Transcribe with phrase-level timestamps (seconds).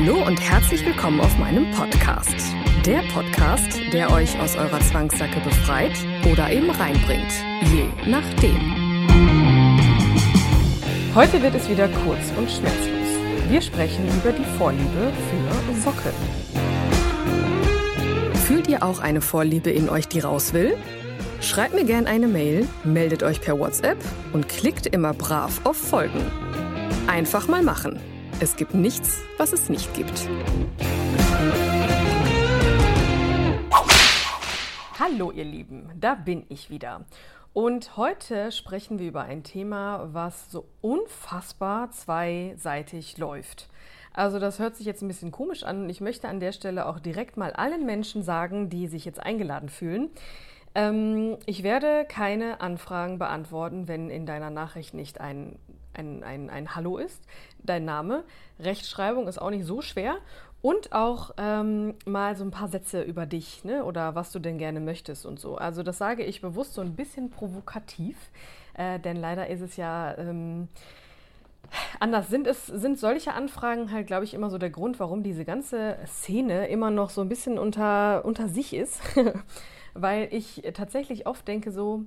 [0.00, 2.54] Hallo und herzlich willkommen auf meinem Podcast.
[2.86, 5.92] Der Podcast, der euch aus eurer Zwangssacke befreit
[6.30, 7.32] oder eben reinbringt,
[7.72, 8.76] je nachdem.
[11.16, 13.08] Heute wird es wieder kurz und schmerzlos.
[13.48, 16.12] Wir sprechen über die Vorliebe für Socken.
[18.46, 20.76] Fühlt ihr auch eine Vorliebe in euch, die raus will?
[21.40, 23.98] Schreibt mir gerne eine Mail, meldet euch per WhatsApp
[24.32, 26.22] und klickt immer brav auf Folgen.
[27.08, 27.98] Einfach mal machen.
[28.40, 30.28] Es gibt nichts, was es nicht gibt.
[34.96, 37.04] Hallo ihr Lieben, da bin ich wieder.
[37.52, 43.68] Und heute sprechen wir über ein Thema, was so unfassbar zweiseitig läuft.
[44.12, 46.86] Also das hört sich jetzt ein bisschen komisch an und ich möchte an der Stelle
[46.86, 50.10] auch direkt mal allen Menschen sagen, die sich jetzt eingeladen fühlen.
[50.76, 55.58] Ähm, ich werde keine Anfragen beantworten, wenn in deiner Nachricht nicht ein,
[55.98, 57.22] ein, ein, ein Hallo ist,
[57.62, 58.24] dein Name.
[58.58, 60.16] Rechtschreibung ist auch nicht so schwer.
[60.60, 63.84] Und auch ähm, mal so ein paar Sätze über dich ne?
[63.84, 65.56] oder was du denn gerne möchtest und so.
[65.56, 68.16] Also das sage ich bewusst so ein bisschen provokativ,
[68.74, 70.16] äh, denn leider ist es ja...
[70.18, 70.68] Ähm,
[72.00, 75.44] Anders sind es sind solche Anfragen halt, glaube ich, immer so der Grund, warum diese
[75.44, 79.02] ganze Szene immer noch so ein bisschen unter, unter sich ist.
[79.94, 82.04] Weil ich tatsächlich oft denke so,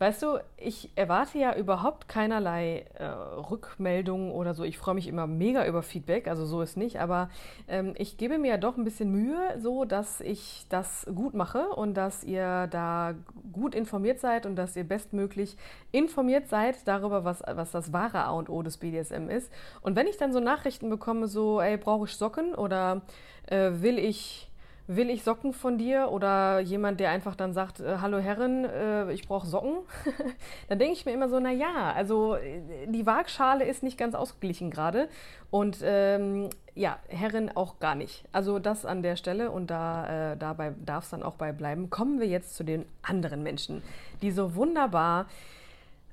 [0.00, 4.64] Weißt du, ich erwarte ja überhaupt keinerlei äh, Rückmeldungen oder so.
[4.64, 6.98] Ich freue mich immer mega über Feedback, also so ist nicht.
[7.00, 7.28] Aber
[7.68, 11.68] ähm, ich gebe mir ja doch ein bisschen Mühe, so dass ich das gut mache
[11.68, 13.14] und dass ihr da
[13.52, 15.58] gut informiert seid und dass ihr bestmöglich
[15.92, 19.52] informiert seid darüber, was, was das wahre A und O des BDSM ist.
[19.82, 23.02] Und wenn ich dann so Nachrichten bekomme, so, ey, brauche ich Socken oder
[23.48, 24.49] äh, will ich
[24.96, 29.12] will ich Socken von dir oder jemand, der einfach dann sagt, äh, hallo Herren, äh,
[29.12, 29.78] ich brauche Socken,
[30.68, 34.16] dann denke ich mir immer so, na ja, also äh, die Waagschale ist nicht ganz
[34.16, 35.08] ausgeglichen gerade
[35.50, 38.24] und ähm, ja, Herren auch gar nicht.
[38.32, 41.88] Also das an der Stelle und da äh, dabei darf es dann auch bei bleiben.
[41.90, 43.82] Kommen wir jetzt zu den anderen Menschen,
[44.22, 45.26] die so wunderbar,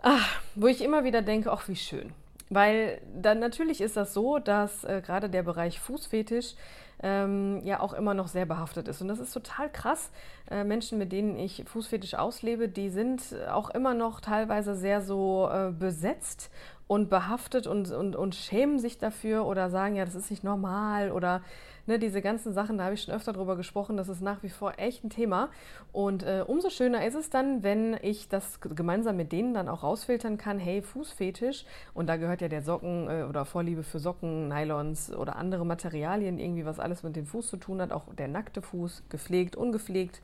[0.04, 2.14] ach, wo ich immer wieder denke, ach wie schön.
[2.50, 6.54] Weil dann natürlich ist das so, dass äh, gerade der Bereich Fußfetisch
[7.02, 9.02] ähm, ja auch immer noch sehr behaftet ist.
[9.02, 10.12] Und das ist total krass.
[10.50, 13.22] Äh, Menschen, mit denen ich Fußfetisch auslebe, die sind
[13.52, 16.50] auch immer noch teilweise sehr so äh, besetzt
[16.88, 21.12] und behaftet und, und, und schämen sich dafür oder sagen, ja, das ist nicht normal
[21.12, 21.42] oder
[21.88, 24.50] ne, diese ganzen Sachen, da habe ich schon öfter drüber gesprochen, das ist nach wie
[24.50, 25.50] vor echt ein Thema.
[25.92, 29.84] Und äh, umso schöner ist es dann, wenn ich das gemeinsam mit denen dann auch
[29.84, 34.47] rausfiltern kann, hey, Fußfetisch, und da gehört ja der Socken äh, oder Vorliebe für Socken,
[34.47, 38.28] Nylons oder andere Materialien, irgendwie was alles mit dem Fuß zu tun hat, auch der
[38.28, 40.22] nackte Fuß, gepflegt, ungepflegt.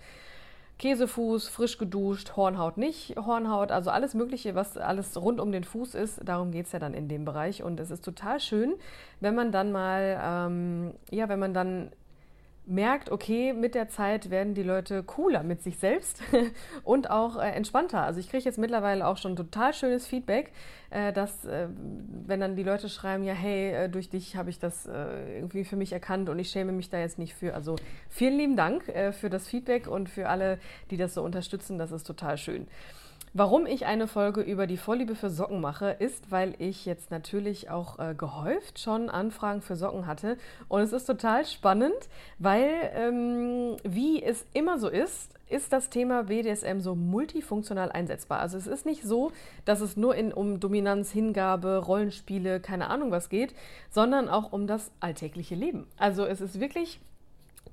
[0.80, 5.96] Käsefuß, frisch geduscht, Hornhaut nicht, Hornhaut, also alles Mögliche, was alles rund um den Fuß
[5.96, 7.64] ist, darum geht es ja dann in dem Bereich.
[7.64, 8.74] Und es ist total schön,
[9.20, 11.92] wenn man dann mal, ähm, ja, wenn man dann
[12.66, 16.22] merkt, okay, mit der Zeit werden die Leute cooler mit sich selbst
[16.84, 18.04] und auch äh, entspannter.
[18.04, 20.52] Also ich kriege jetzt mittlerweile auch schon total schönes Feedback,
[20.90, 21.68] äh, dass äh,
[22.26, 25.66] wenn dann die Leute schreiben, ja, hey, äh, durch dich habe ich das äh, irgendwie
[25.66, 27.54] für mich erkannt und ich schäme mich da jetzt nicht für.
[27.54, 27.76] Also
[28.10, 30.58] vielen lieben Dank äh, für das Feedback und für alle,
[30.90, 31.78] die das so unterstützen.
[31.78, 32.68] Das ist total schön.
[33.36, 37.72] Warum ich eine Folge über die Vorliebe für Socken mache, ist, weil ich jetzt natürlich
[37.72, 40.38] auch äh, gehäuft schon Anfragen für Socken hatte.
[40.68, 41.96] Und es ist total spannend,
[42.38, 48.40] weil, ähm, wie es immer so ist, ist das Thema BDSM so multifunktional einsetzbar.
[48.40, 49.32] Also es ist nicht so,
[49.66, 53.56] dass es nur in, um Dominanz, Hingabe, Rollenspiele, keine Ahnung was geht,
[53.90, 55.88] sondern auch um das alltägliche Leben.
[55.98, 57.00] Also es ist wirklich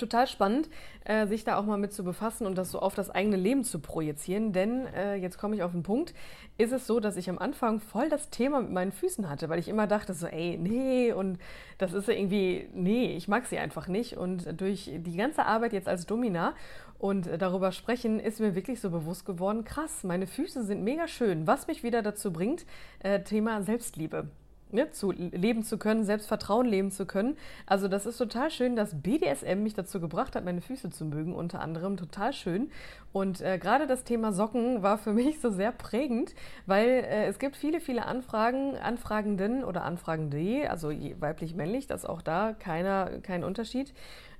[0.01, 0.69] total spannend,
[1.05, 3.65] äh, sich da auch mal mit zu befassen und das so auf das eigene Leben
[3.65, 4.53] zu projizieren.
[4.53, 6.15] Denn äh, jetzt komme ich auf den Punkt.
[6.59, 9.59] Ist es so, dass ich am Anfang voll das Thema mit meinen Füßen hatte, weil
[9.59, 11.39] ich immer dachte so, ey, nee, und
[11.79, 14.17] das ist irgendwie, nee, ich mag sie einfach nicht.
[14.17, 16.55] Und durch die ganze Arbeit jetzt als Domina
[16.99, 21.47] und darüber sprechen, ist mir wirklich so bewusst geworden, krass, meine Füße sind mega schön.
[21.47, 22.67] Was mich wieder dazu bringt,
[22.99, 24.29] äh, Thema Selbstliebe.
[24.73, 27.37] Ne, zu leben zu können, Selbstvertrauen leben zu können.
[27.67, 31.35] Also das ist total schön, dass BDSM mich dazu gebracht hat, meine Füße zu mögen,
[31.35, 32.71] unter anderem total schön.
[33.13, 36.35] Und äh, gerade das Thema Socken war für mich so sehr prägend,
[36.67, 42.23] weil äh, es gibt viele, viele Anfragen, Anfragenden oder Anfragende, also weiblich-männlich, das ist auch
[42.23, 43.93] da keiner, kein Unterschied,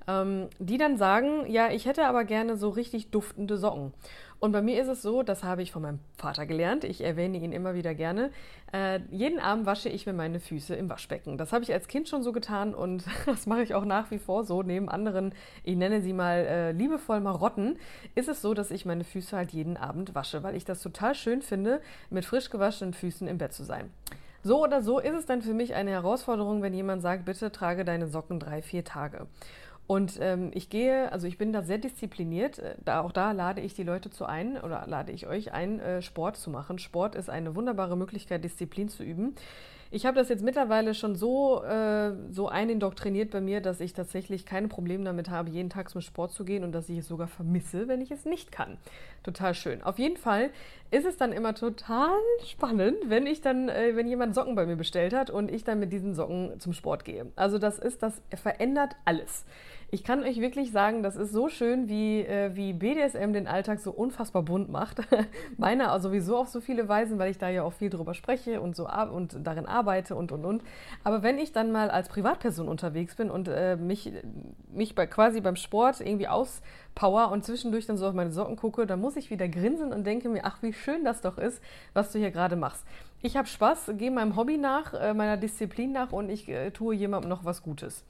[0.07, 3.93] ähm, die dann sagen, ja, ich hätte aber gerne so richtig duftende Socken.
[4.41, 7.37] Und bei mir ist es so, das habe ich von meinem Vater gelernt, ich erwähne
[7.37, 8.31] ihn immer wieder gerne,
[8.73, 11.37] äh, jeden Abend wasche ich mir meine Füße im Waschbecken.
[11.37, 14.17] Das habe ich als Kind schon so getan und das mache ich auch nach wie
[14.17, 14.63] vor so.
[14.63, 17.77] Neben anderen, ich nenne sie mal äh, liebevoll Marotten,
[18.15, 21.13] ist es so, dass ich meine Füße halt jeden Abend wasche, weil ich das total
[21.13, 23.91] schön finde, mit frisch gewaschenen Füßen im Bett zu sein.
[24.41, 27.85] So oder so ist es dann für mich eine Herausforderung, wenn jemand sagt, bitte trage
[27.85, 29.27] deine Socken drei, vier Tage.
[29.87, 32.59] Und ähm, ich gehe, also ich bin da sehr diszipliniert.
[32.59, 35.79] Äh, da, auch da lade ich die Leute zu ein oder lade ich euch ein,
[35.79, 36.79] äh, Sport zu machen.
[36.79, 39.35] Sport ist eine wunderbare Möglichkeit, Disziplin zu üben.
[39.93, 44.45] Ich habe das jetzt mittlerweile schon so, äh, so einindoktriniert bei mir, dass ich tatsächlich
[44.45, 47.27] keine Probleme damit habe, jeden Tag zum Sport zu gehen und dass ich es sogar
[47.27, 48.77] vermisse, wenn ich es nicht kann.
[49.21, 49.83] Total schön.
[49.83, 50.51] Auf jeden Fall
[50.91, 52.13] ist es dann immer total
[52.45, 55.79] spannend, wenn ich dann, äh, wenn jemand Socken bei mir bestellt hat und ich dann
[55.79, 57.29] mit diesen Socken zum Sport gehe.
[57.35, 59.45] Also das ist, das verändert alles.
[59.93, 63.81] Ich kann euch wirklich sagen, das ist so schön, wie, äh, wie BDSM den Alltag
[63.81, 65.01] so unfassbar bunt macht.
[65.57, 68.73] Meiner sowieso auf so viele Weisen, weil ich da ja auch viel drüber spreche und
[68.73, 70.63] so und darin arbeite und und und.
[71.03, 74.13] Aber wenn ich dann mal als Privatperson unterwegs bin und äh, mich,
[74.71, 78.87] mich bei, quasi beim Sport irgendwie auspower und zwischendurch dann so auf meine Socken gucke,
[78.87, 81.61] dann muss ich wieder grinsen und denke mir, ach, wie schön das doch ist,
[81.91, 82.85] was du hier gerade machst.
[83.21, 86.95] Ich habe Spaß, gehe meinem Hobby nach, äh, meiner Disziplin nach und ich äh, tue
[86.95, 88.05] jemandem noch was Gutes.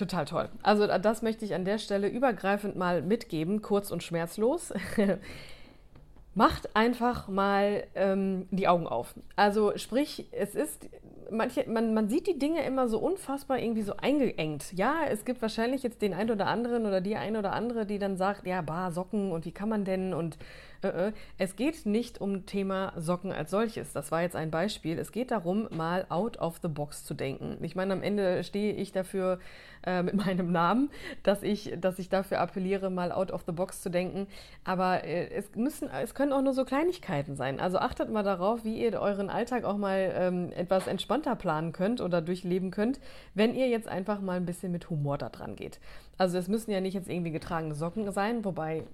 [0.00, 0.48] Total toll.
[0.62, 4.72] Also das möchte ich an der Stelle übergreifend mal mitgeben, kurz und schmerzlos.
[6.34, 9.12] Macht einfach mal ähm, die Augen auf.
[9.36, 10.88] Also sprich, es ist,
[11.30, 14.72] manche, man, man sieht die Dinge immer so unfassbar irgendwie so eingeengt.
[14.72, 17.98] Ja, es gibt wahrscheinlich jetzt den einen oder anderen oder die eine oder andere, die
[17.98, 20.38] dann sagt, ja, bar, Socken und wie kann man denn und.
[21.38, 23.92] Es geht nicht um Thema Socken als solches.
[23.92, 24.98] Das war jetzt ein Beispiel.
[24.98, 27.58] Es geht darum, mal out of the box zu denken.
[27.62, 29.38] Ich meine, am Ende stehe ich dafür
[29.84, 30.90] äh, mit meinem Namen,
[31.22, 34.26] dass ich, dass ich dafür appelliere, mal out of the box zu denken.
[34.64, 37.60] Aber äh, es müssen, es können auch nur so Kleinigkeiten sein.
[37.60, 42.00] Also achtet mal darauf, wie ihr euren Alltag auch mal ähm, etwas entspannter planen könnt
[42.00, 43.00] oder durchleben könnt,
[43.34, 45.80] wenn ihr jetzt einfach mal ein bisschen mit Humor da dran geht.
[46.18, 48.84] Also es müssen ja nicht jetzt irgendwie getragene Socken sein, wobei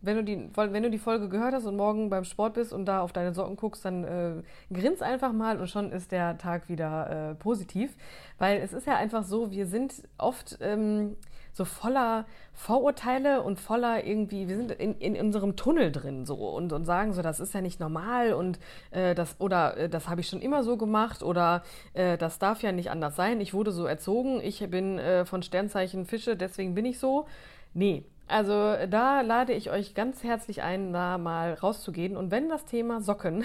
[0.00, 2.86] wenn du, die, wenn du die Folge gehört hast und morgen beim Sport bist und
[2.86, 4.32] da auf deine Socken guckst, dann äh,
[4.72, 7.96] grins einfach mal und schon ist der Tag wieder äh, positiv.
[8.38, 11.16] Weil es ist ja einfach so, wir sind oft ähm,
[11.52, 16.72] so voller Vorurteile und voller irgendwie, wir sind in, in unserem Tunnel drin so und,
[16.72, 18.58] und sagen so, das ist ja nicht normal und
[18.92, 21.62] äh, das oder äh, das habe ich schon immer so gemacht oder
[21.94, 23.40] äh, das darf ja nicht anders sein.
[23.40, 27.26] Ich wurde so erzogen, ich bin äh, von Sternzeichen Fische, deswegen bin ich so.
[27.74, 32.16] Nee, also da lade ich euch ganz herzlich ein, da mal rauszugehen.
[32.16, 33.44] Und wenn das Thema Socken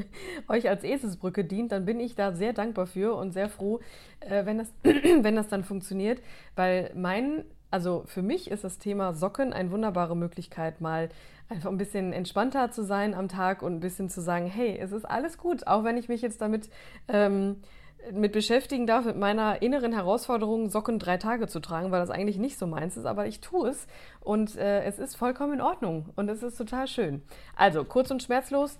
[0.48, 3.80] euch als Eselsbrücke dient, dann bin ich da sehr dankbar für und sehr froh,
[4.20, 6.20] äh, wenn, das, wenn das dann funktioniert.
[6.56, 11.08] Weil mein, also für mich ist das Thema Socken eine wunderbare Möglichkeit, mal
[11.48, 14.92] einfach ein bisschen entspannter zu sein am Tag und ein bisschen zu sagen, hey, es
[14.92, 16.68] ist alles gut, auch wenn ich mich jetzt damit...
[17.08, 17.62] Ähm,
[18.12, 22.38] mit beschäftigen darf, mit meiner inneren Herausforderung, Socken drei Tage zu tragen, weil das eigentlich
[22.38, 23.86] nicht so meins ist, aber ich tue es
[24.20, 27.22] und äh, es ist vollkommen in Ordnung und es ist total schön.
[27.56, 28.78] Also, kurz und schmerzlos.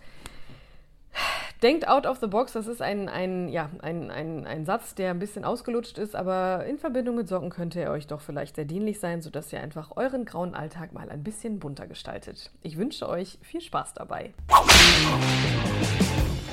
[1.62, 5.10] Denkt out of the box, das ist ein, ein, ja, ein, ein, ein Satz, der
[5.10, 8.65] ein bisschen ausgelutscht ist, aber in Verbindung mit Socken könnte er euch doch vielleicht sehr
[8.65, 12.51] dienlich sein, sodass ihr einfach euren grauen Alltag mal ein bisschen bunter gestaltet.
[12.63, 14.34] Ich wünsche euch viel Spaß dabei.